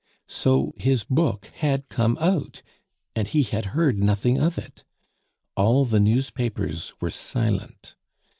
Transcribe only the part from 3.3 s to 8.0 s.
had heard nothing of it! All the newspapers were silent.